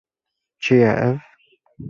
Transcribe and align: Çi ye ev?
Çi 0.63 0.75
ye 0.75 0.91
ev? 1.07 1.15